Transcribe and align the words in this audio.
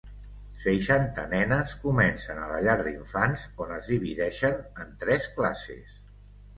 Seixanta 0.61 1.25
nenes 1.33 1.75
comencen 1.83 2.41
a 2.45 2.49
la 2.55 2.63
llar 2.69 2.77
d'infants, 2.81 3.47
on 3.67 3.77
es 3.79 3.93
divideixen 3.95 4.61
en 4.67 4.93
tres 5.07 5.33
classes. 5.41 5.99